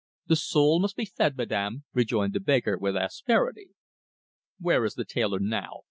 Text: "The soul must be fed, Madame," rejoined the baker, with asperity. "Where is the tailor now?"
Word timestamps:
"The 0.25 0.35
soul 0.35 0.79
must 0.79 0.95
be 0.95 1.05
fed, 1.05 1.37
Madame," 1.37 1.83
rejoined 1.93 2.33
the 2.33 2.39
baker, 2.39 2.75
with 2.75 2.95
asperity. 2.95 3.67
"Where 4.59 4.83
is 4.83 4.95
the 4.95 5.05
tailor 5.05 5.37
now?" 5.39 5.73